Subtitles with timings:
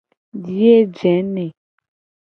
[0.43, 1.45] Biye je ne.